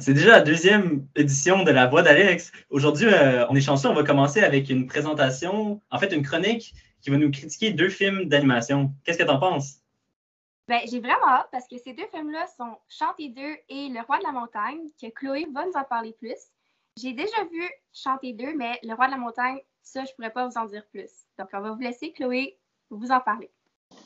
[0.00, 2.52] c'est déjà la deuxième édition de La Voix d'Alex.
[2.70, 6.74] Aujourd'hui, euh, on est chanceux, on va commencer avec une présentation, en fait, une chronique
[7.00, 8.92] qui va nous critiquer deux films d'animation.
[9.04, 9.80] Qu'est-ce que tu en penses?
[10.68, 14.18] Ben, j'ai vraiment hâte parce que ces deux films-là sont Chanter 2 et Le Roi
[14.18, 16.38] de la Montagne, que Chloé va nous en parler plus.
[16.96, 17.62] J'ai déjà vu
[17.92, 20.84] Chanter 2, mais Le Roi de la Montagne, ça, je pourrais pas vous en dire
[20.90, 21.10] plus.
[21.38, 22.56] Donc, on va vous laisser, Chloé,
[22.90, 23.50] vous en parler.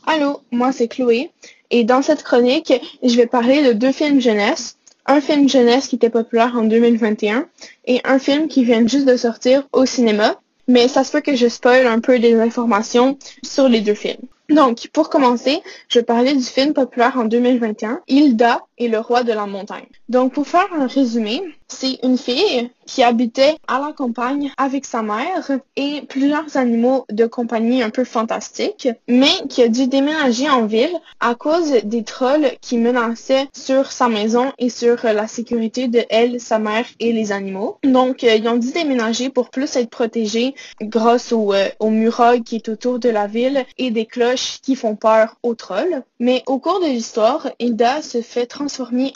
[0.06, 1.30] Allô, moi c'est Chloé
[1.70, 2.72] et dans cette chronique,
[3.02, 4.77] je vais parler de deux films jeunesse
[5.08, 7.46] un film jeunesse qui était populaire en 2021
[7.86, 10.40] et un film qui vient juste de sortir au cinéma.
[10.68, 14.20] Mais ça se peut que je spoil un peu des informations sur les deux films.
[14.50, 19.32] Donc, pour commencer, je parler du film populaire en 2021, Hilda et le roi de
[19.32, 19.86] la montagne.
[20.08, 25.02] Donc, pour faire un résumé, c'est une fille qui habitait à la campagne avec sa
[25.02, 30.64] mère et plusieurs animaux de compagnie un peu fantastiques, mais qui a dû déménager en
[30.64, 36.02] ville à cause des trolls qui menaçaient sur sa maison et sur la sécurité de
[36.08, 37.76] elle, sa mère et les animaux.
[37.84, 42.42] Donc, euh, ils ont dû déménager pour plus être protégés grâce au, euh, au muraille
[42.42, 46.02] qui est autour de la ville et des cloches qui font peur aux trolls.
[46.20, 48.46] Mais au cours de l'histoire, Hilda se fait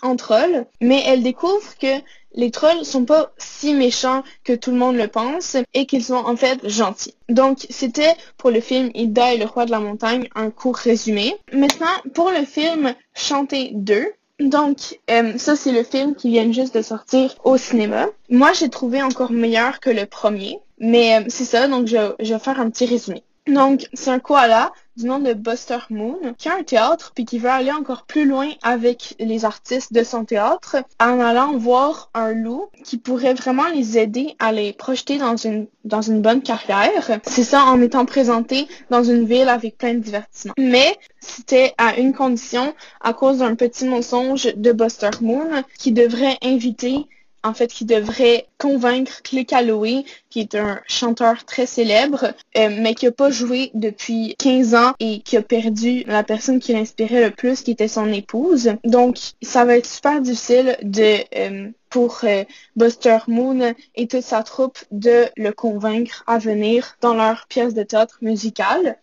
[0.03, 2.01] en troll, mais elle découvre que
[2.35, 6.15] les trolls sont pas si méchants que tout le monde le pense et qu'ils sont
[6.15, 7.15] en fait gentils.
[7.29, 11.37] Donc c'était pour le film Hilda et le roi de la montagne un court résumé.
[11.53, 14.07] Maintenant pour le film Chanter 2,
[14.41, 18.07] donc, euh, ça, c'est le film qui vient juste de sortir au cinéma.
[18.29, 20.59] Moi, j'ai trouvé encore meilleur que le premier.
[20.79, 23.23] Mais euh, c'est ça, donc je, je vais faire un petit résumé.
[23.47, 27.39] Donc, c'est un koala du nom de Buster Moon qui a un théâtre puis qui
[27.39, 32.33] veut aller encore plus loin avec les artistes de son théâtre en allant voir un
[32.33, 37.21] loup qui pourrait vraiment les aider à les projeter dans une dans une bonne carrière.
[37.25, 40.55] C'est ça en étant présenté dans une ville avec plein de divertissements.
[40.59, 45.49] Mais c'était à une condition à cause d'un petit mensonge de Buster Moon
[45.79, 47.07] qui devrait inviter
[47.45, 52.95] en fait, qui devrait convaincre Clay Calloway, qui est un chanteur très célèbre, euh, mais
[52.95, 57.25] qui n'a pas joué depuis 15 ans et qui a perdu la personne qui l'inspirait
[57.25, 58.73] le plus, qui était son épouse.
[58.85, 62.45] Donc, ça va être super difficile de euh, pour euh,
[62.77, 67.83] Buster Moon et toute sa troupe de le convaincre à venir dans leur pièce de
[67.83, 68.97] théâtre musicale.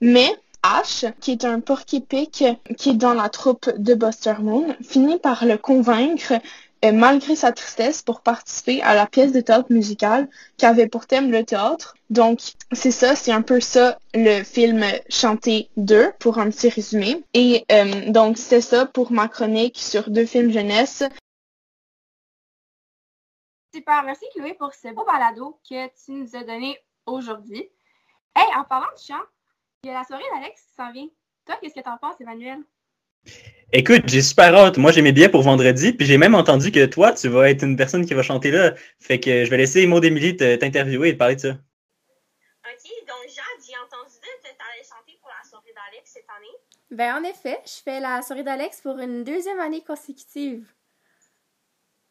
[0.00, 0.28] Mais
[0.62, 2.44] Ash, qui est un porc-épic
[2.76, 6.34] qui est dans la troupe de Buster Moon, finit par le convaincre
[6.82, 11.30] malgré sa tristesse pour participer à la pièce de théâtre musicale qui avait pour thème
[11.30, 11.94] le théâtre.
[12.08, 12.40] Donc,
[12.72, 17.22] c'est ça, c'est un peu ça le film Chanté 2 pour un petit résumé.
[17.34, 21.04] Et euh, donc, c'est ça pour ma chronique sur deux films jeunesse.
[23.74, 26.76] Super, merci Chloé pour ce beau balado que tu nous as donné
[27.06, 27.68] aujourd'hui.
[28.34, 29.22] Hey, en parlant de chant,
[29.82, 31.08] il y a la soirée d'Alex qui s'en vient.
[31.44, 32.64] Toi, qu'est-ce que t'en penses, Emmanuel?
[33.72, 34.78] Écoute, j'ai super hâte.
[34.78, 37.62] Moi, j'ai mes billets pour vendredi, puis j'ai même entendu que toi, tu vas être
[37.62, 38.74] une personne qui va chanter là.
[38.98, 41.50] Fait que je vais laisser Maud Émilie t'interviewer et te parler de ça.
[41.50, 46.26] OK, donc Jade, j'ai entendu dire que tu allais chanter pour la soirée d'Alex cette
[46.36, 46.56] année.
[46.90, 50.66] Ben, en effet, je fais la soirée d'Alex pour une deuxième année consécutive.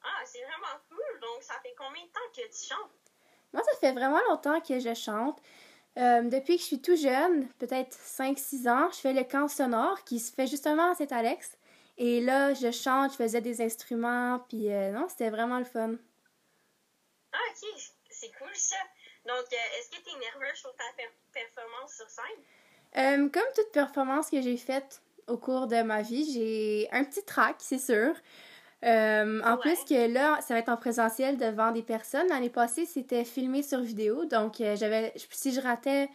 [0.01, 1.19] Ah, c'est vraiment cool.
[1.19, 2.91] Donc, ça fait combien de temps que tu chantes?
[3.51, 5.41] Moi, ça fait vraiment longtemps que je chante.
[5.97, 10.03] Euh, depuis que je suis tout jeune, peut-être 5-6 ans, je fais le camp sonore
[10.03, 11.57] qui se fait justement à Saint-Alex.
[11.97, 15.95] Et là, je chante, je faisais des instruments, puis euh, non, c'était vraiment le fun.
[17.33, 17.67] Ah, ok,
[18.09, 18.77] c'est cool ça.
[19.25, 20.85] Donc, euh, est-ce que tu es nerveuse pour ta
[21.33, 23.29] performance sur scène?
[23.31, 27.57] comme toute performance que j'ai faite au cours de ma vie, j'ai un petit trac,
[27.59, 28.15] c'est sûr.
[28.85, 32.27] Euh, en plus que là, ça va être en présentiel devant des personnes.
[32.29, 34.25] L'année passée, c'était filmé sur vidéo.
[34.25, 36.09] Donc, euh, j'avais si je ratais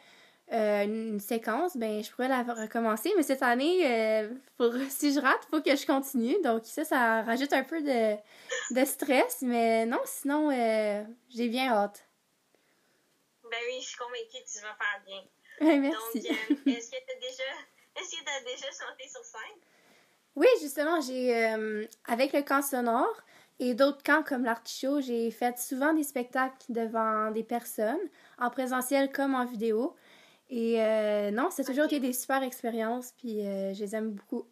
[0.52, 3.12] euh, une séquence, ben je pourrais la recommencer.
[3.16, 6.40] Mais cette année, pour, si je rate, il faut que je continue.
[6.42, 8.16] Donc, ça, ça rajoute un peu de,
[8.74, 9.42] de stress.
[9.42, 12.06] Mais non, sinon, j'ai bien hâte.
[13.42, 15.22] Ben oui, je suis convaincue que tu vas faire bien.
[15.60, 16.22] merci.
[16.22, 17.44] Donc, est-ce que tu as déjà,
[18.00, 19.60] est-ce que as déjà chanté sur scène?
[20.36, 23.22] Oui, justement, j'ai euh, avec le camp sonore
[23.60, 28.00] et d'autres camps comme l'artichaut, j'ai fait souvent des spectacles devant des personnes,
[28.38, 29.94] en présentiel comme en vidéo.
[30.50, 34.48] Et euh, non, c'est toujours été des super expériences, puis euh, je les aime beaucoup.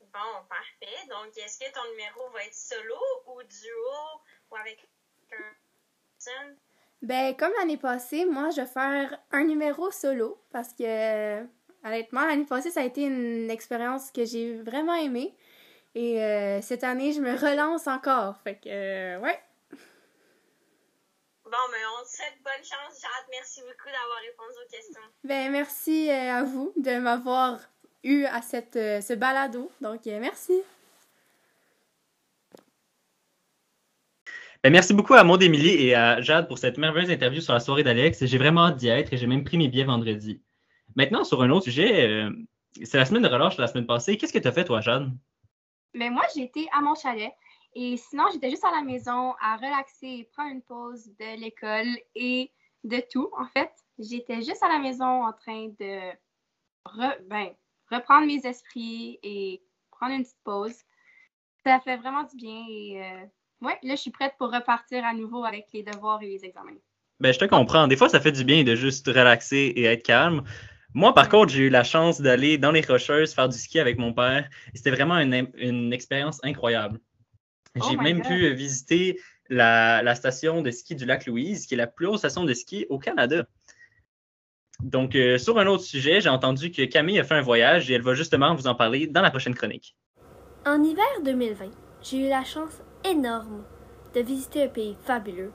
[0.00, 1.08] Bon, parfait.
[1.08, 2.94] Donc, est-ce que ton numéro va être solo
[3.26, 4.20] ou duo
[4.50, 4.88] ou avec
[5.36, 6.54] un
[7.02, 11.44] Ben, comme l'année passée, moi, je vais faire un numéro solo parce que
[11.84, 15.34] Honnêtement, l'année passée, ça a été une expérience que j'ai vraiment aimée.
[15.94, 18.36] Et euh, cette année, je me relance encore.
[18.44, 19.38] Fait que, euh, ouais.
[21.44, 23.26] Bon, mais on te souhaite bonne chance, Jade.
[23.30, 25.00] Merci beaucoup d'avoir répondu aux questions.
[25.24, 27.58] Ben, merci euh, à vous de m'avoir
[28.04, 29.70] eu à cette, ce balado.
[29.80, 30.62] Donc, merci.
[34.62, 37.60] Ben, merci beaucoup à Maud Émilie et à Jade pour cette merveilleuse interview sur la
[37.60, 38.24] soirée d'Alex.
[38.24, 40.40] J'ai vraiment hâte d'y être et j'ai même pris mes billets vendredi.
[40.96, 42.30] Maintenant, sur un autre sujet, euh,
[42.82, 44.16] c'est la semaine de relâche la semaine passée.
[44.16, 45.10] Qu'est-ce que tu as fait, toi, Jade?
[45.94, 47.32] Mais moi, j'étais à mon chalet.
[47.74, 51.88] Et sinon, j'étais juste à la maison à relaxer et prendre une pause de l'école
[52.14, 52.50] et
[52.84, 53.70] de tout, en fait.
[53.98, 56.12] J'étais juste à la maison en train de
[57.28, 57.50] ben,
[57.90, 60.74] reprendre mes esprits et prendre une petite pause.
[61.64, 65.14] Ça fait vraiment du bien et euh, ouais, là, je suis prête pour repartir à
[65.14, 66.76] nouveau avec les devoirs et les examens.
[67.20, 67.86] Ben, je te comprends.
[67.86, 70.42] Des fois, ça fait du bien de juste relaxer et être calme.
[70.94, 73.98] Moi, par contre, j'ai eu la chance d'aller dans les Rocheuses faire du ski avec
[73.98, 74.48] mon père.
[74.74, 77.00] C'était vraiment une, une expérience incroyable.
[77.80, 78.26] Oh J'ai même God.
[78.26, 79.18] pu visiter
[79.48, 82.52] la, la station de ski du lac Louise, qui est la plus haute station de
[82.52, 83.46] ski au Canada.
[84.82, 87.94] Donc, euh, sur un autre sujet, j'ai entendu que Camille a fait un voyage et
[87.94, 89.96] elle va justement vous en parler dans la prochaine chronique.
[90.66, 91.70] En hiver 2020,
[92.02, 93.64] j'ai eu la chance énorme
[94.14, 95.52] de visiter un pays fabuleux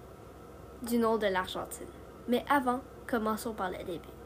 [0.87, 1.87] du nom de l'Argentine.
[2.27, 4.16] Mais avant, commençons par le début.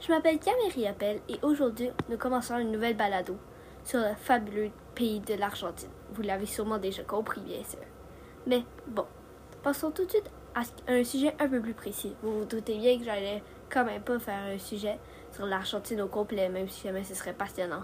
[0.00, 3.36] Je m'appelle Camille Appel et aujourd'hui, nous commençons une nouvelle balado
[3.82, 5.90] sur le fabuleux pays de l'Argentine.
[6.12, 7.80] Vous l'avez sûrement déjà compris, bien sûr.
[8.46, 9.06] Mais bon,
[9.64, 12.14] passons tout de suite à un sujet un peu plus précis.
[12.22, 15.00] Vous vous doutez bien que j'allais quand même pas faire un sujet
[15.32, 17.82] sur l'Argentine au complet, même si jamais ce serait passionnant.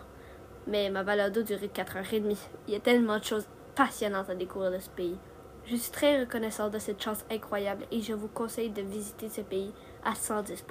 [0.68, 2.36] Mais ma balado durait 4h30.
[2.68, 5.18] Il y a tellement de choses passionnantes à découvrir de ce pays.
[5.66, 9.40] Je suis très reconnaissante de cette chance incroyable et je vous conseille de visiter ce
[9.40, 9.72] pays
[10.04, 10.62] à 110%.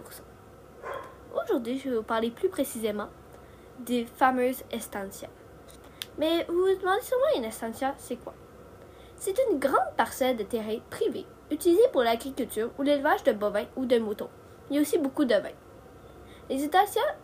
[1.34, 3.10] Aujourd'hui, je vais vous parler plus précisément
[3.80, 5.30] des fameuses estancias.
[6.18, 8.34] Mais vous vous demandez sûrement une estancia, c'est quoi?
[9.16, 13.86] C'est une grande parcelle de terrain privé utilisée pour l'agriculture ou l'élevage de bovins ou
[13.86, 14.30] de moutons.
[14.70, 15.58] Il y a aussi beaucoup de vins.
[16.50, 17.16] Les estancias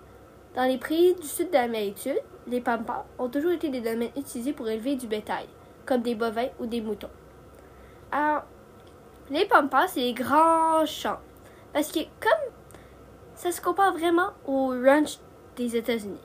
[0.56, 3.82] dans les pays du sud de l'Amérique du Sud, les pampas ont toujours été des
[3.82, 5.46] domaines utilisés pour élever du bétail,
[5.86, 7.10] comme des bovins ou des moutons.
[8.12, 8.44] Alors,
[9.30, 11.20] les pampas, c'est les grands champs.
[11.72, 12.39] Parce que comme
[13.40, 15.18] ça se compare vraiment au ranch
[15.56, 16.20] des États-Unis.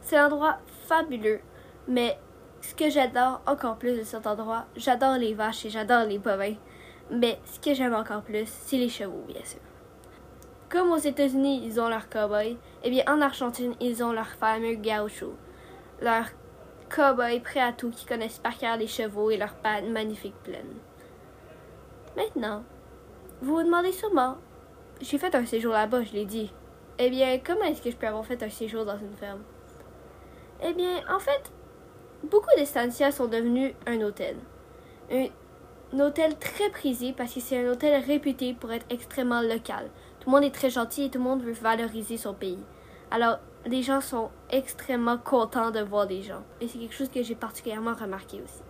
[0.00, 1.40] C'est un endroit fabuleux,
[1.88, 2.16] mais
[2.60, 6.54] ce que j'adore encore plus de cet endroit, j'adore les vaches et j'adore les bovins.
[7.10, 9.58] Mais ce que j'aime encore plus, c'est les chevaux, bien sûr.
[10.68, 14.76] Comme aux États-Unis, ils ont leurs cow-boys, eh bien en Argentine, ils ont leurs fameux
[14.76, 15.34] gauchos.
[16.00, 16.28] Leurs
[16.88, 20.76] cow-boys prêts à tout qui connaissent par cœur les chevaux et leurs pattes magnifiques pleines.
[22.16, 22.62] Maintenant,
[23.42, 24.36] vous vous demandez sûrement,
[25.00, 26.52] j'ai fait un séjour là-bas, je l'ai dit.
[26.98, 29.42] Eh bien, comment est-ce que je peux avoir fait un séjour dans une ferme?
[30.62, 31.52] Eh bien, en fait,
[32.24, 34.36] beaucoup d'estancias sont devenus un hôtel.
[35.10, 35.26] Un,
[35.92, 39.90] un hôtel très prisé parce que c'est un hôtel réputé pour être extrêmement local.
[40.20, 42.58] Tout le monde est très gentil et tout le monde veut valoriser son pays.
[43.10, 46.42] Alors, les gens sont extrêmement contents de voir des gens.
[46.60, 48.62] Et c'est quelque chose que j'ai particulièrement remarqué aussi.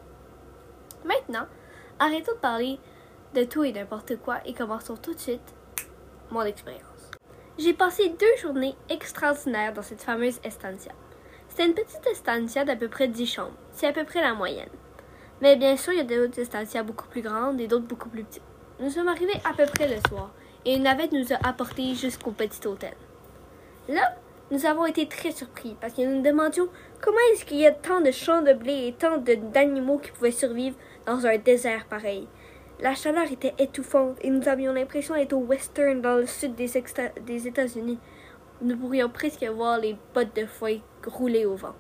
[1.04, 1.46] Maintenant,
[1.98, 2.78] arrêtons de parler
[3.34, 5.54] de tout et n'importe quoi et commençons tout de suite
[6.30, 7.10] mon expérience.
[7.58, 10.92] J'ai passé deux journées extraordinaires dans cette fameuse estancia.
[11.48, 13.56] C'était une petite estancia d'à peu près 10 chambres.
[13.72, 14.68] C'est à peu près la moyenne.
[15.40, 18.24] Mais bien sûr, il y a d'autres estancias beaucoup plus grandes et d'autres beaucoup plus
[18.24, 18.42] petites.
[18.80, 20.30] Nous sommes arrivés à peu près le soir
[20.64, 22.94] et une navette nous a apportés jusqu'au petit hôtel.
[23.88, 24.16] Là,
[24.50, 26.68] nous avons été très surpris parce que nous nous demandions
[27.00, 30.30] comment est-ce qu'il y a tant de champs de blé et tant d'animaux qui pouvaient
[30.30, 30.76] survivre
[31.06, 32.28] dans un désert pareil.
[32.80, 36.76] La chaleur était étouffante et nous avions l'impression d'être au western dans le sud des,
[37.48, 37.98] États-Unis.
[38.62, 41.74] Nous pourrions presque voir les bottes de foin rouler au vent.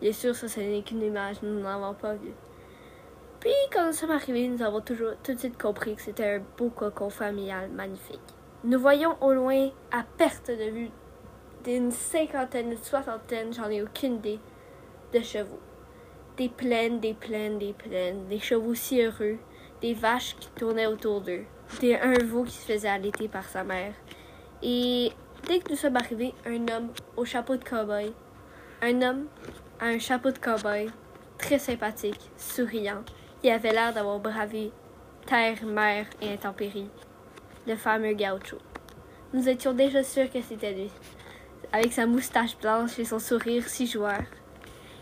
[0.00, 2.32] Bien sûr, ça, ce n'est qu'une image, nous n'en avons pas vu.
[3.38, 6.42] Puis, quand nous sommes arrivés, nous avons toujours tout de suite compris que c'était un
[6.58, 8.18] beau cocon familial magnifique.
[8.64, 10.90] Nous voyons au loin, à perte de vue,
[11.62, 14.40] d'une cinquantaine, une soixantaine, j'en ai aucune idée,
[15.12, 15.60] de chevaux.
[16.36, 19.38] Des plaines, des plaines, des plaines, des chevaux si heureux,
[19.80, 21.44] des vaches qui tournaient autour d'eux,
[21.80, 23.92] des, un veau qui se faisait allaiter par sa mère.
[24.62, 25.12] Et
[25.46, 28.12] dès que nous sommes arrivés, un homme au chapeau de cow-boy,
[28.82, 29.26] un homme
[29.80, 30.90] à un chapeau de cow-boy,
[31.38, 33.02] très sympathique, souriant,
[33.42, 34.72] qui avait l'air d'avoir bravé
[35.26, 36.90] terre, mer et intempéries,
[37.66, 38.58] le fameux gaucho.
[39.34, 40.90] Nous étions déjà sûrs que c'était lui,
[41.72, 44.22] avec sa moustache blanche et son sourire si joueur.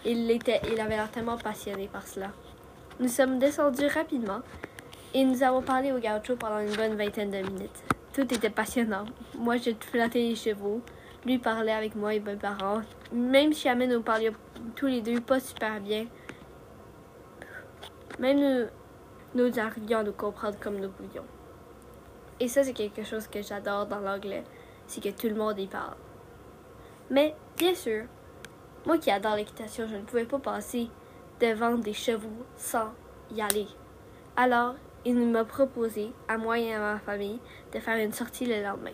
[0.04, 2.30] Il, était, il avait l'air tellement passionné par cela.
[3.00, 4.40] Nous sommes descendus rapidement
[5.14, 7.82] et nous avons parlé au gaucho pendant une bonne vingtaine de minutes.
[8.12, 9.04] Tout était passionnant.
[9.36, 10.80] Moi, je flattais les chevaux.
[11.26, 12.82] Lui parlait avec moi et mes parents.
[13.12, 14.32] Même si jamais nous parlions
[14.76, 16.06] tous les deux pas super bien.
[18.20, 18.66] Même nous,
[19.34, 21.24] nous arrivions à nous comprendre comme nous pouvions.
[22.38, 24.44] Et ça, c'est quelque chose que j'adore dans l'anglais.
[24.86, 25.96] C'est que tout le monde y parle.
[27.10, 28.04] Mais, bien sûr,
[28.86, 30.88] moi qui adore l'équitation, je ne pouvais pas passer
[31.40, 32.92] devant des chevaux sans
[33.30, 33.66] y aller.
[34.36, 34.74] Alors,
[35.04, 37.40] il m'a proposé, à moi et à ma famille,
[37.72, 38.92] de faire une sortie le lendemain.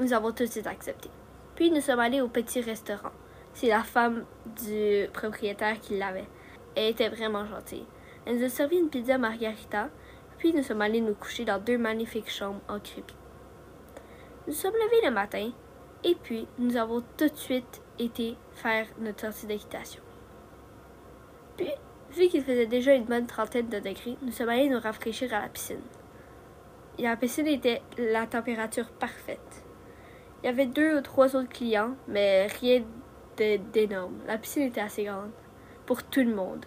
[0.00, 1.10] Nous avons tout de suite accepté.
[1.54, 3.12] Puis nous sommes allés au petit restaurant.
[3.52, 4.24] C'est la femme
[4.62, 6.28] du propriétaire qui l'avait.
[6.74, 7.86] Elle était vraiment gentille.
[8.24, 9.90] Elle nous a servi une pizza margarita,
[10.38, 13.14] puis nous sommes allés nous coucher dans deux magnifiques chambres en crépi.
[14.46, 15.50] Nous sommes levés le matin,
[16.02, 20.02] et puis nous avons tout de suite été faire notre sortie d'équitation.
[21.56, 21.70] Puis,
[22.10, 25.40] vu qu'il faisait déjà une bonne trentaine de degrés, nous sommes allés nous rafraîchir à
[25.40, 25.80] la piscine.
[26.98, 29.64] la piscine était la température parfaite.
[30.42, 32.82] Il y avait deux ou trois autres clients, mais rien
[33.36, 34.18] d'énorme.
[34.26, 35.30] La piscine était assez grande
[35.86, 36.64] pour tout le monde.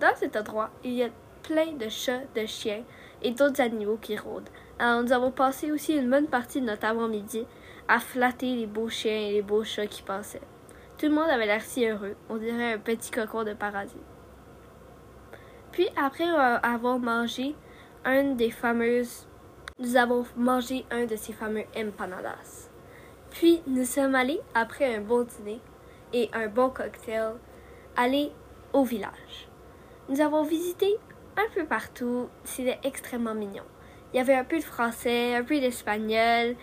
[0.00, 1.08] Dans cet endroit, il y a
[1.42, 2.84] plein de chats, de chiens
[3.22, 4.48] et d'autres animaux qui rôdent.
[4.78, 7.46] Alors nous avons passé aussi une bonne partie de notre avant-midi
[7.88, 10.42] à flatter les beaux chiens et les beaux chats qui passaient.
[10.98, 13.94] Tout le monde avait l'air si heureux, on dirait un petit cocon de paradis.
[15.72, 17.54] Puis après euh, avoir mangé
[18.04, 19.28] un des fameuses
[19.80, 22.68] nous avons mangé un de ces fameux empanadas.
[23.30, 25.60] Puis nous sommes allés, après un bon dîner
[26.12, 27.34] et un bon cocktail,
[27.96, 28.32] aller
[28.72, 29.48] au village.
[30.08, 30.96] Nous avons visité
[31.36, 33.62] un peu partout, c'était extrêmement mignon.
[34.12, 36.56] Il y avait un peu de français, un peu d'espagnol,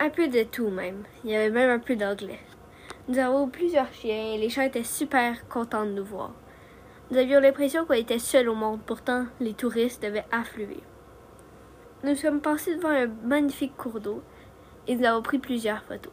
[0.00, 1.04] un peu de tout même.
[1.22, 2.40] Il y avait même un peu d'anglais.
[3.08, 6.32] Nous avons plusieurs chiens et les chiens étaient super contents de nous voir.
[7.10, 10.82] Nous avions l'impression qu'on était seuls au monde, pourtant les touristes devaient affluer.
[12.04, 14.22] Nous sommes passés devant un magnifique cours d'eau
[14.86, 16.12] et nous avons pris plusieurs photos.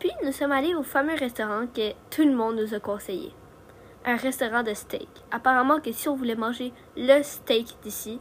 [0.00, 3.32] Puis nous sommes allés au fameux restaurant que tout le monde nous a conseillé.
[4.04, 5.08] Un restaurant de steak.
[5.30, 8.18] Apparemment que si on voulait manger le steak d'ici,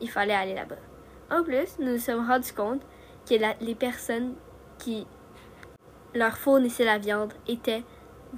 [0.00, 0.76] il fallait aller là-bas.
[1.30, 2.80] En plus, nous nous sommes rendus compte
[3.28, 4.36] que les personnes
[4.78, 5.06] qui
[6.14, 7.84] leur fournissaient la viande étaient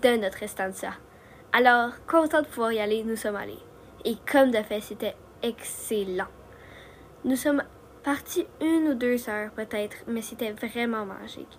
[0.03, 0.93] de notre estancia.
[1.53, 3.59] Alors, content de pouvoir y aller, nous sommes allés.
[4.05, 6.29] Et comme de fait, c'était excellent.
[7.25, 7.63] Nous sommes
[8.05, 11.59] partis une ou deux heures peut-être, mais c'était vraiment magique.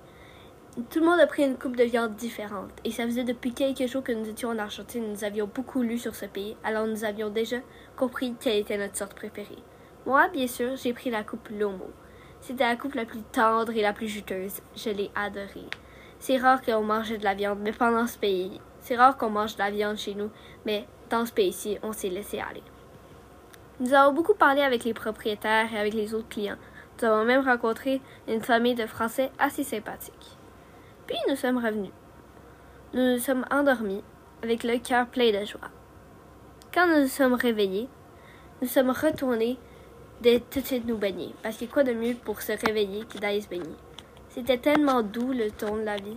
[0.89, 3.87] Tout le monde a pris une coupe de viande différente, et ça faisait depuis quelques
[3.87, 7.03] jours que nous étions en Argentine, nous avions beaucoup lu sur ce pays, alors nous
[7.03, 7.57] avions déjà
[7.97, 9.63] compris quelle était notre sorte préférée.
[10.05, 11.89] Moi, bien sûr, j'ai pris la coupe Lomo.
[12.39, 14.61] C'était la coupe la plus tendre et la plus juteuse.
[14.75, 15.67] Je l'ai adorée.
[16.19, 19.55] C'est rare qu'on mange de la viande, mais pendant ce pays, c'est rare qu'on mange
[19.55, 20.29] de la viande chez nous,
[20.65, 22.63] mais dans ce pays-ci, on s'est laissé aller.
[23.79, 26.57] Nous avons beaucoup parlé avec les propriétaires et avec les autres clients.
[27.01, 30.37] Nous avons même rencontré une famille de Français assez sympathique.
[31.07, 31.93] Puis nous sommes revenus.
[32.93, 34.03] Nous nous sommes endormis
[34.43, 35.69] avec le cœur plein de joie.
[36.73, 37.87] Quand nous nous sommes réveillés,
[38.61, 39.57] nous sommes retournés
[40.21, 43.17] de tout de suite nous baigner, parce que quoi de mieux pour se réveiller que
[43.17, 43.75] d'aller se baigner?
[44.39, 46.15] C'était tellement doux le ton de la vie.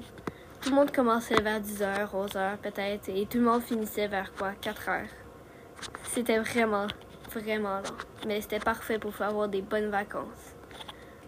[0.61, 4.53] Tout le monde commençait vers 10h, 11h peut-être, et tout le monde finissait vers quoi?
[4.63, 5.07] 4h.
[6.05, 6.87] C'était vraiment,
[7.33, 10.55] vraiment long, mais c'était parfait pour avoir des bonnes vacances.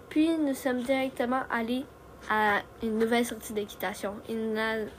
[0.08, 1.84] Puis nous sommes directement allés
[2.30, 4.14] à une nouvelle sortie d'équitation.
[4.28, 4.54] Il,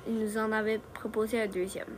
[0.05, 1.95] nous en avait proposé un deuxième.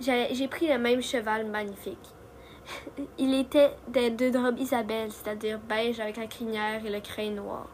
[0.00, 2.08] J'ai pris le même cheval magnifique.
[3.18, 7.68] Il était des deux robes Isabelle, c'est-à-dire beige avec la crinière et le crin noir.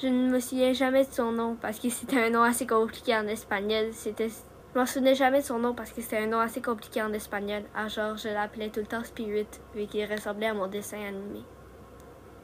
[0.00, 3.16] Je ne me souviens jamais de son nom parce que c'était un nom assez compliqué
[3.16, 3.88] en espagnol.
[3.92, 7.02] C'était, je m'en souvenais jamais de son nom parce que c'était un nom assez compliqué
[7.02, 7.64] en espagnol.
[7.74, 11.42] Alors je l'appelais tout le temps Spirit vu qu'il ressemblait à mon dessin animé.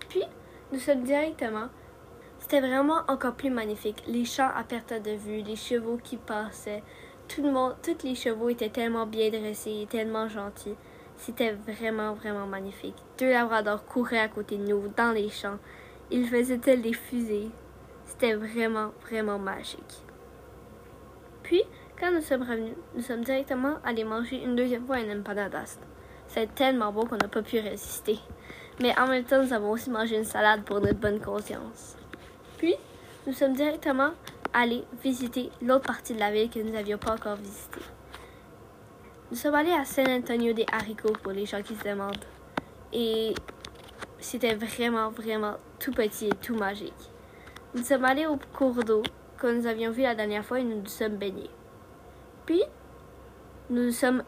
[0.09, 0.25] Puis
[0.73, 1.69] nous sommes directement.
[2.41, 4.03] C'était vraiment encore plus magnifique.
[4.09, 6.83] Les champs à perte de vue, les chevaux qui passaient.
[7.29, 10.75] Tout le monde, tous les chevaux étaient tellement bien dressés et tellement gentils.
[11.17, 12.97] C'était vraiment, vraiment magnifique.
[13.17, 15.59] Deux labradors couraient à côté de nous, dans les champs.
[16.11, 17.51] Ils faisaient tels des fusées?
[18.07, 20.03] C'était vraiment, vraiment magique.
[21.43, 21.63] Puis,
[21.99, 25.79] quand nous sommes revenus, nous sommes directement allés manger une deuxième fois un empanadas.
[26.27, 28.19] C'était tellement bon qu'on n'a pas pu résister.
[28.81, 31.97] Mais en même temps, nous avons aussi mangé une salade pour notre bonne conscience.
[32.59, 32.75] Puis,
[33.27, 34.11] nous sommes directement
[34.53, 37.81] allés visiter l'autre partie de la ville que nous n'avions pas encore visitée.
[39.31, 42.25] Nous sommes allés à San Antonio de Haricots pour les gens qui se demandent.
[42.93, 43.35] Et
[44.25, 47.11] c'était vraiment, vraiment tout petit et tout magique.
[47.75, 49.03] Nous sommes allés au cours d'eau
[49.39, 51.51] que nous avions vu la dernière fois et nous nous sommes baignés.
[52.47, 52.63] Puis,
[53.69, 54.23] nous sommes.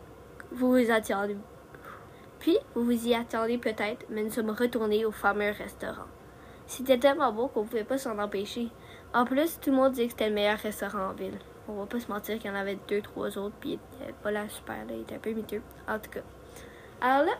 [0.52, 1.36] Vous vous attendez.
[2.38, 6.06] Puis, vous vous y attendez peut-être, mais nous sommes retournés au fameux restaurant.
[6.66, 8.68] C'était tellement beau qu'on ne pouvait pas s'en empêcher.
[9.14, 11.38] En plus, tout le monde disait que c'était le meilleur restaurant en ville.
[11.68, 14.12] On va pas se mentir qu'il y en avait deux, trois autres, puis il était
[14.22, 15.62] pas là super, là, il était un peu miteux.
[15.88, 16.20] En tout cas.
[17.00, 17.32] Alors là,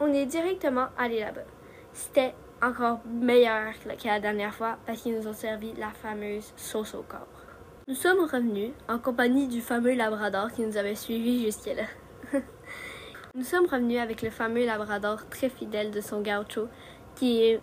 [0.00, 1.42] on est directement allé là-bas.
[1.92, 6.94] C'était encore meilleur que la dernière fois parce qu'ils nous ont servi la fameuse sauce
[6.94, 7.26] au corps.
[7.88, 11.82] Nous sommes revenus en compagnie du fameux labrador qui nous avait suivis jusqu'à là.
[13.34, 16.68] Nous sommes revenus avec le fameux labrador très fidèle de son gaucho
[17.14, 17.58] qui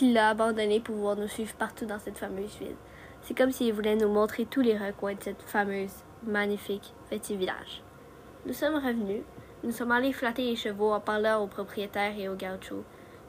[0.00, 2.76] l'a abandonné pour pouvoir nous suivre partout dans cette fameuse ville.
[3.22, 7.82] C'est comme s'il voulait nous montrer tous les recoins de cette fameuse, magnifique petit village.
[8.46, 9.22] Nous sommes revenus,
[9.64, 12.84] nous sommes allés flatter les chevaux en parlant aux propriétaires et aux gauchos,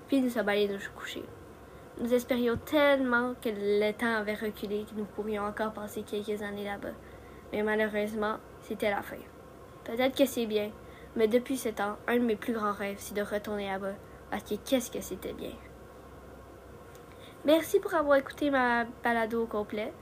[0.10, 1.24] puis nous sommes allés nous coucher.
[2.00, 6.66] Nous espérions tellement que le temps avait reculé que nous pourrions encore passer quelques années
[6.66, 6.94] là-bas.
[7.54, 9.18] Mais malheureusement, c'était la fin.
[9.86, 10.72] Peut-être que c'est bien,
[11.16, 13.96] mais depuis ce temps, un de mes plus grands rêves, c'est de retourner là-bas,
[14.30, 15.54] parce que qu'est-ce que c'était bien.
[17.46, 19.94] Merci pour avoir écouté ma balado au complet.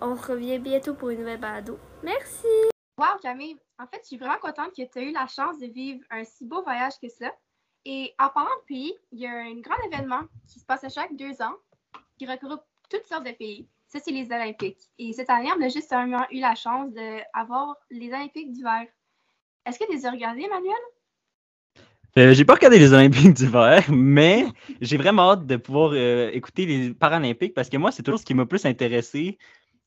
[0.00, 1.78] On revient bientôt pour une nouvelle balado.
[2.02, 2.46] Merci!
[2.98, 3.56] Wow, Camille!
[3.78, 6.24] En fait, je suis vraiment contente que tu aies eu la chance de vivre un
[6.24, 7.32] si beau voyage que ça.
[7.88, 10.88] Et en parlant de pays, il y a un grand événement qui se passe à
[10.88, 11.54] chaque deux ans
[12.18, 13.68] qui regroupe toutes sortes de pays.
[13.86, 14.80] Ça, c'est les Olympiques.
[14.98, 18.86] Et cette année, on a justement eu la chance d'avoir les Olympiques d'hiver.
[19.64, 20.74] Est-ce que tu les as regardés, Emmanuel?
[22.18, 24.46] Euh, j'ai pas regardé les Olympiques d'hiver, mais
[24.80, 28.24] j'ai vraiment hâte de pouvoir euh, écouter les Paralympiques parce que moi, c'est toujours ce
[28.24, 29.38] qui m'a plus intéressé.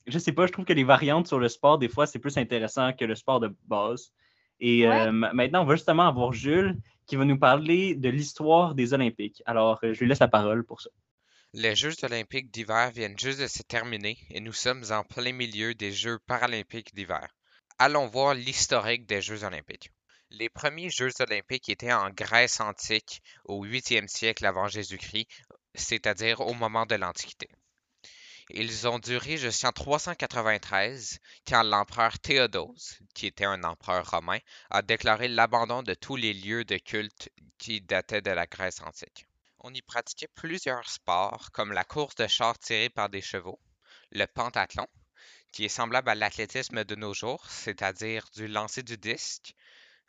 [0.06, 2.38] Je sais pas, je trouve que les variantes sur le sport, des fois, c'est plus
[2.38, 4.10] intéressant que le sport de base.
[4.58, 6.76] Et euh, maintenant, on va justement avoir Jules
[7.10, 9.42] qui va nous parler de l'histoire des Olympiques.
[9.44, 10.90] Alors, je lui laisse la parole pour ça.
[11.52, 15.74] Les Jeux olympiques d'hiver viennent juste de se terminer et nous sommes en plein milieu
[15.74, 17.26] des Jeux paralympiques d'hiver.
[17.80, 19.90] Allons voir l'historique des Jeux olympiques.
[20.30, 25.26] Les premiers Jeux olympiques étaient en Grèce antique au 8e siècle avant Jésus-Christ,
[25.74, 27.48] c'est-à-dire au moment de l'Antiquité.
[28.52, 34.40] Ils ont duré jusqu'en 393, quand l'empereur Théodose, qui était un empereur romain,
[34.70, 39.28] a déclaré l'abandon de tous les lieux de culte qui dataient de la Grèce antique.
[39.60, 43.60] On y pratiquait plusieurs sports, comme la course de chars tirés par des chevaux,
[44.10, 44.88] le pentathlon,
[45.52, 49.54] qui est semblable à l'athlétisme de nos jours, c'est-à-dire du lancer du disque,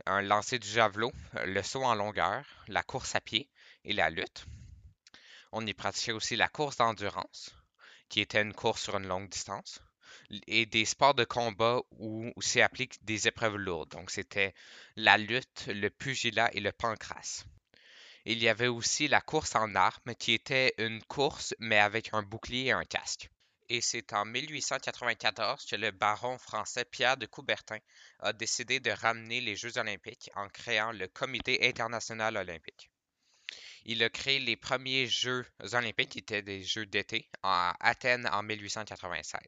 [0.08, 1.12] un lancer du javelot,
[1.46, 3.52] le saut en longueur, la course à pied
[3.86, 4.46] et la lutte.
[5.52, 7.54] On y pratiquait aussi la course d'endurance,
[8.12, 9.82] qui était une course sur une longue distance,
[10.46, 13.90] et des sports de combat où, s'y appliquent des épreuves lourdes.
[13.90, 14.54] Donc c'était
[14.96, 17.46] la lutte, le pugilat et le pancrace.
[18.26, 22.22] Il y avait aussi la course en armes, qui était une course mais avec un
[22.22, 23.32] bouclier et un casque
[23.72, 27.78] et c'est en 1894 que le baron français Pierre de Coubertin
[28.20, 32.91] a décidé de ramener les Jeux olympiques en créant le Comité international olympique.
[33.86, 38.44] Il a créé les premiers Jeux olympiques, qui étaient des Jeux d'été, à Athènes en
[38.44, 39.40] 1896.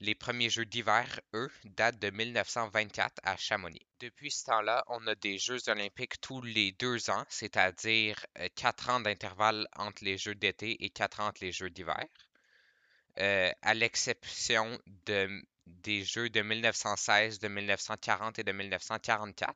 [0.00, 3.86] Les premiers Jeux d'hiver, eux, datent de 1924 à Chamonix.
[4.00, 8.90] Depuis ce temps-là, on a des Jeux olympiques tous les deux ans, c'est-à-dire euh, quatre
[8.90, 12.04] ans d'intervalle entre les Jeux d'été et quatre ans entre les Jeux d'hiver.
[13.18, 19.54] Euh, à l'exception de, des jeux de 1916, de 1940 et de 1944,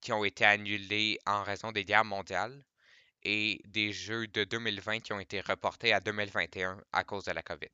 [0.00, 2.64] qui ont été annulés en raison des guerres mondiales,
[3.24, 7.42] et des jeux de 2020 qui ont été reportés à 2021 à cause de la
[7.42, 7.70] COVID.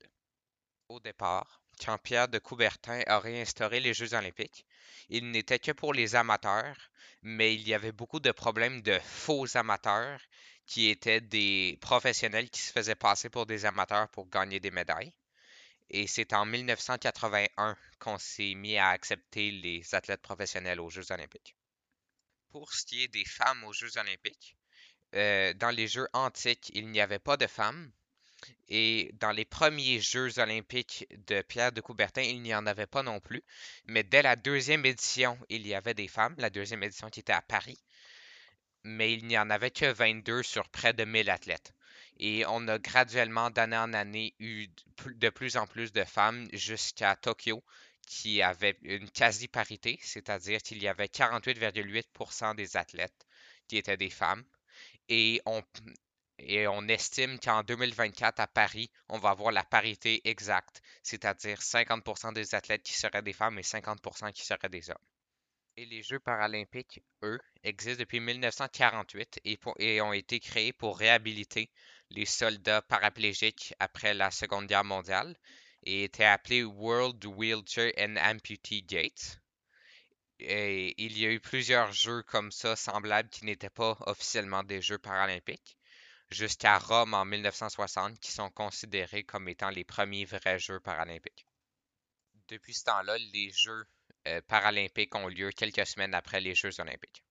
[0.89, 4.65] Au départ, quand Pierre de Coubertin a réinstauré les Jeux olympiques,
[5.09, 6.77] il n'était que pour les amateurs,
[7.21, 10.21] mais il y avait beaucoup de problèmes de faux amateurs
[10.65, 15.13] qui étaient des professionnels qui se faisaient passer pour des amateurs pour gagner des médailles.
[15.89, 21.55] Et c'est en 1981 qu'on s'est mis à accepter les athlètes professionnels aux Jeux olympiques.
[22.49, 24.55] Pour ce qui est des femmes aux Jeux olympiques,
[25.15, 27.91] euh, dans les Jeux antiques, il n'y avait pas de femmes.
[28.69, 33.03] Et dans les premiers Jeux olympiques de Pierre de Coubertin, il n'y en avait pas
[33.03, 33.43] non plus.
[33.85, 37.33] Mais dès la deuxième édition, il y avait des femmes, la deuxième édition qui était
[37.33, 37.79] à Paris
[38.83, 41.73] mais il n'y en avait que 22 sur près de 1000 athlètes.
[42.17, 44.67] Et on a graduellement, d'année en année, eu
[45.05, 47.63] de plus en plus de femmes jusqu'à Tokyo,
[48.07, 53.25] qui avait une quasi-parité, c'est-à-dire qu'il y avait 48,8% des athlètes
[53.67, 54.43] qui étaient des femmes.
[55.09, 55.61] Et on,
[56.39, 62.55] et estime qu'en 2024, à Paris, on va avoir la parité exacte, c'est-à-dire 50% des
[62.55, 64.97] athlètes qui seraient des femmes et 50% qui seraient des hommes.
[65.77, 71.69] Et les Jeux paralympiques, eux, existent depuis 1948 et, ont été créés pour réhabiliter
[72.09, 75.37] les soldats paraplégiques après la Seconde Guerre mondiale
[75.83, 79.39] et étaient appelés World Wheelchair and Amputee Gates.
[80.43, 84.97] Il y a eu plusieurs jeux comme ça, semblables, qui n'étaient pas officiellement des Jeux
[84.97, 85.77] paralympiques,
[86.31, 91.45] jusqu'à Rome en 1960, qui sont considérés comme étant les premiers vrais Jeux paralympiques.
[92.47, 93.85] Depuis ce temps-là, les Jeux
[94.27, 97.23] euh, paralympiques ont lieu quelques semaines après les Jeux olympiques.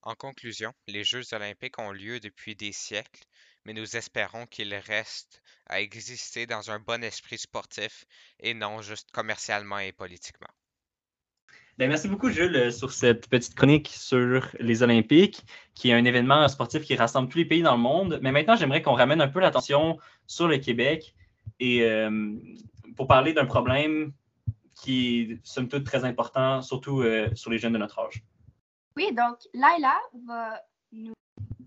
[0.00, 3.24] En conclusion, les Jeux olympiques ont lieu depuis des siècles,
[3.64, 8.06] mais nous espérons qu'ils restent à exister dans un bon esprit sportif
[8.40, 10.52] et non juste commercialement et politiquement.
[11.78, 15.42] Ben, merci beaucoup, Jules, sur cette petite chronique sur les Olympiques,
[15.74, 18.18] qui est un événement sportif qui rassemble tous les pays dans le monde.
[18.22, 21.14] Mais maintenant, j'aimerais qu'on ramène un peu l'attention sur le Québec
[21.60, 22.36] et euh,
[22.96, 24.12] pour parler d'un problème
[24.74, 28.22] qui est, somme toute, très important, surtout euh, sur les jeunes de notre âge.
[28.96, 30.60] Oui, donc Laila va
[30.92, 31.14] nous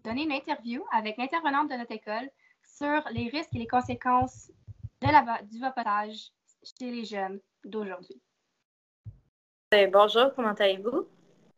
[0.03, 2.29] donner une interview avec l'intervenante de notre école
[2.63, 4.51] sur les risques et les conséquences
[5.01, 6.31] de la, du vapotage
[6.63, 8.21] chez les jeunes d'aujourd'hui.
[9.91, 11.07] Bonjour, comment allez-vous?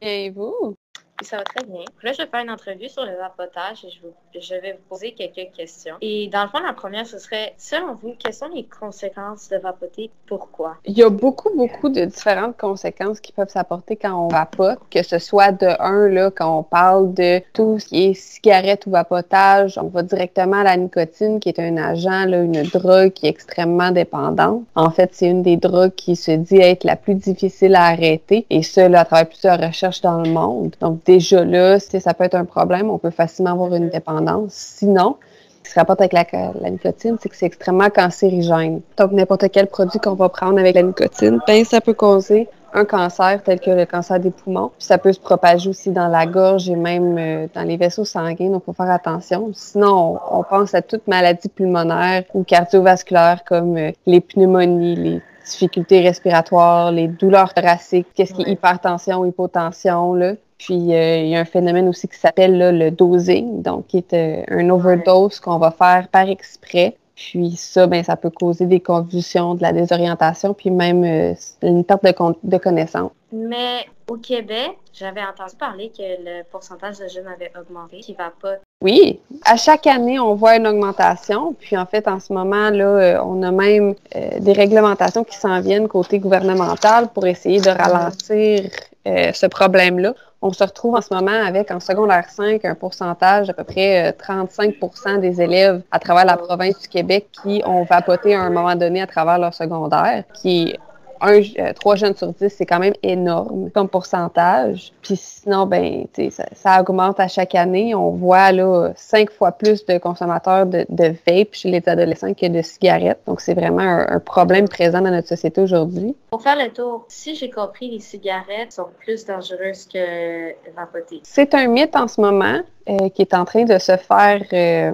[0.01, 0.75] Et vous?
[1.23, 1.82] Ça va très bien.
[2.03, 5.51] Là, je vais faire une entrevue sur le vapotage et je, vais vous poser quelques
[5.51, 5.95] questions.
[5.99, 9.58] Et dans le fond, la première, ce serait, selon vous, quelles sont les conséquences de
[9.58, 10.12] vapoter?
[10.27, 10.75] Pourquoi?
[10.86, 15.01] Il y a beaucoup, beaucoup de différentes conséquences qui peuvent s'apporter quand on vapote, que
[15.01, 18.91] ce soit de un, là, quand on parle de tout ce qui est cigarette ou
[18.91, 23.25] vapotage, on va directement à la nicotine, qui est un agent, là, une drogue qui
[23.25, 24.63] est extrêmement dépendante.
[24.75, 28.45] En fait, c'est une des drogues qui se dit être la plus difficile à arrêter,
[28.51, 30.75] et ce, à travers plusieurs recherches dans le monde.
[30.80, 32.89] Donc, déjà là, ça peut être un problème.
[32.89, 34.52] On peut facilement avoir une dépendance.
[34.52, 35.15] Sinon,
[35.58, 38.82] ce qui se rapporte avec la, nicotine, c'est que c'est extrêmement cancérigène.
[38.98, 42.86] Donc, n'importe quel produit qu'on va prendre avec la nicotine, ben, ça peut causer un
[42.86, 44.72] cancer tel que le cancer des poumons.
[44.78, 48.06] Puis ça peut se propager aussi dans la gorge et même euh, dans les vaisseaux
[48.06, 49.50] sanguins, donc il faut faire attention.
[49.54, 56.02] Sinon, on, pense à toute maladie pulmonaire ou cardiovasculaire comme euh, les pneumonies, les difficultés
[56.02, 60.34] respiratoires, les douleurs thoraciques, qu'est-ce qui est hypertension, hypotension, là.
[60.58, 64.13] Puis euh, il y a un phénomène aussi qui s'appelle le dosing, donc qui est
[64.13, 66.96] euh, un overdose qu'on va faire par exprès.
[67.15, 71.84] Puis ça, ben, ça peut causer des convulsions, de la désorientation, puis même euh, une
[71.84, 73.12] perte de, de connaissance.
[73.32, 78.32] Mais au Québec, j'avais entendu parler que le pourcentage de jeunes avait augmenté, qui va
[78.41, 78.56] pas.
[78.82, 81.56] Oui, à chaque année, on voit une augmentation.
[81.60, 83.96] Puis en fait, en ce moment, là, on a même
[84.39, 88.70] des réglementations qui s'en viennent côté gouvernemental pour essayer de ralentir
[89.06, 93.54] ce problème-là on se retrouve en ce moment avec en secondaire 5 un pourcentage d'à
[93.54, 98.36] peu près 35% euh, des élèves à travers la province du Québec qui ont vapoté
[98.36, 100.76] à un moment donné à travers leur secondaire, qui
[101.21, 104.91] un, euh, trois jeunes sur dix, c'est quand même énorme comme pourcentage.
[105.01, 107.95] Puis sinon, ben, ça, ça augmente à chaque année.
[107.95, 112.47] On voit là cinq fois plus de consommateurs de, de vape chez les adolescents que
[112.47, 113.19] de cigarettes.
[113.25, 116.15] Donc, c'est vraiment un, problème présent dans notre société aujourd'hui.
[116.30, 121.21] Pour faire le tour, si j'ai compris, les cigarettes sont plus dangereuses que vapoter.
[121.23, 124.91] C'est un mythe en ce moment euh, qui est en train de se faire euh,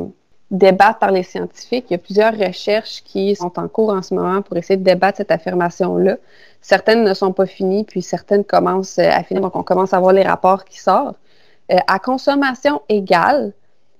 [0.53, 1.85] débattre par les scientifiques.
[1.89, 4.83] Il y a plusieurs recherches qui sont en cours en ce moment pour essayer de
[4.83, 6.17] débattre cette affirmation-là.
[6.61, 9.41] Certaines ne sont pas finies, puis certaines commencent à finir.
[9.41, 11.17] Donc, on commence à voir les rapports qui sortent.
[11.71, 13.51] Euh, à consommation égale,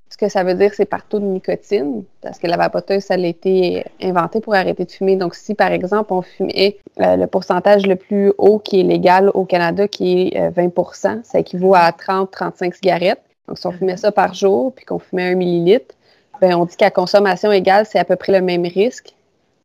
[0.10, 3.16] ce que ça veut dire, c'est par taux de nicotine, parce que la vapoteuse, ça
[3.16, 5.16] a été inventé pour arrêter de fumer.
[5.16, 9.32] Donc, si, par exemple, on fumait euh, le pourcentage le plus haut qui est légal
[9.34, 13.24] au Canada, qui est 20% euh, ça équivaut à 30-35 cigarettes.
[13.48, 15.96] Donc, si on fumait ça par jour, puis qu'on fumait un millilitre,
[16.42, 19.14] ben, on dit qu'à consommation égale, c'est à peu près le même risque.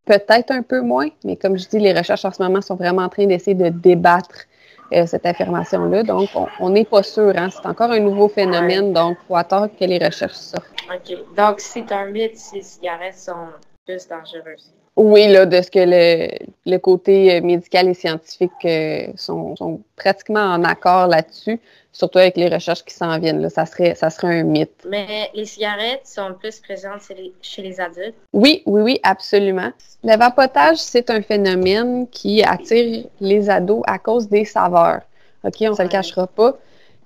[0.05, 3.03] Peut-être un peu moins, mais comme je dis, les recherches en ce moment sont vraiment
[3.03, 4.47] en train d'essayer de débattre
[4.93, 6.03] euh, cette affirmation-là.
[6.03, 7.33] Donc, on n'est pas sûr.
[7.37, 7.51] Hein?
[7.51, 10.65] C'est encore un nouveau phénomène, donc il faut attendre que les recherches sortent.
[10.91, 11.19] OK.
[11.37, 13.49] Donc, c'est un mythe si les cigarettes sont
[13.85, 14.73] plus dangereuses.
[14.97, 16.29] Oui, là, de ce que le,
[16.67, 21.61] le côté euh, médical et scientifique euh, sont, sont, pratiquement en accord là-dessus,
[21.99, 23.43] surtout avec les recherches qui s'en viennent.
[23.43, 24.87] Là, ça, serait, ça serait un mythe.
[24.89, 27.03] Mais les cigarettes sont plus présentes
[27.43, 28.15] chez les, adultes?
[28.33, 29.71] Oui, oui, oui, absolument.
[30.05, 35.01] Le vapotage, c'est un phénomène qui attire les ados à cause des saveurs.
[35.43, 36.57] OK, on ne se le cachera pas.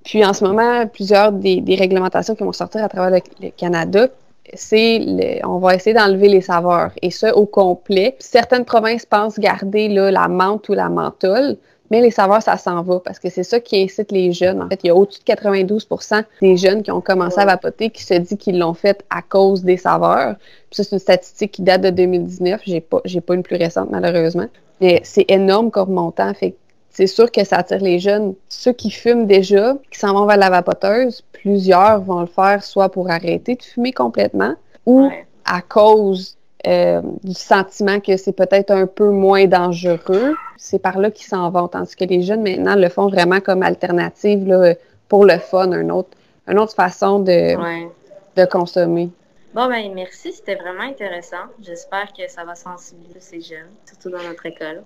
[0.04, 4.08] Puis en ce moment, plusieurs des, des réglementations qui vont sortir à travers le Canada
[4.54, 8.16] c'est on va essayer d'enlever les saveurs et ça au complet.
[8.18, 11.56] Certaines provinces pensent garder là, la menthe ou la menthol,
[11.92, 14.62] mais les saveurs, ça s'en va parce que c'est ça qui incite les jeunes.
[14.62, 17.90] En fait, il y a au-dessus de 92% des jeunes qui ont commencé à vapoter
[17.90, 20.36] qui se dit qu'ils l'ont fait à cause des saveurs.
[20.70, 22.62] Puis ça, c'est une statistique qui date de 2019.
[22.64, 24.46] J'ai pas, j'ai pas une plus récente, malheureusement.
[24.80, 26.32] Mais c'est énorme comme montant.
[26.32, 26.54] Fait
[26.88, 28.36] c'est sûr que ça attire les jeunes.
[28.48, 32.88] Ceux qui fument déjà, qui s'en vont vers la vapoteuse, plusieurs vont le faire soit
[32.88, 34.54] pour arrêter de fumer complètement
[34.86, 35.10] ou
[35.44, 40.34] à cause euh, du sentiment que c'est peut-être un peu moins dangereux.
[40.56, 41.68] C'est par là qu'ils s'en vont.
[41.68, 44.74] Tandis que les jeunes, maintenant, le font vraiment comme alternative là,
[45.08, 46.10] pour le fun, une autre,
[46.46, 47.56] une autre façon de,
[48.36, 49.10] de consommer.
[49.54, 51.44] Bon, ben merci, c'était vraiment intéressant.
[51.60, 54.82] J'espère que ça va sensibiliser ces jeunes, surtout dans notre école.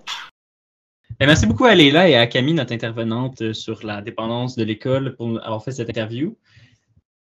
[1.19, 4.63] Ben, merci beaucoup à Leila et à Camille, notre intervenante euh, sur la dépendance de
[4.63, 6.35] l'école, pour avoir fait cette interview.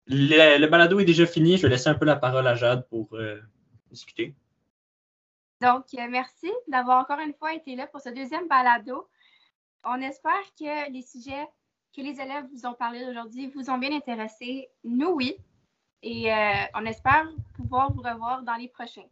[0.07, 1.57] Le, balado est déjà fini.
[1.57, 3.37] Je vais laisser un peu la parole à Jade pour euh,
[3.89, 4.33] discuter.
[5.61, 9.07] Donc, euh, merci d'avoir encore une fois été là pour ce deuxième balado.
[9.83, 11.47] on espère que les sujets
[11.95, 14.69] que les élèves vous ont parlé aujourd'hui vous ont bien intéressé.
[14.83, 15.35] Nous, oui.
[16.03, 19.07] Et euh, on espère pouvoir vous revoir dans les prochains.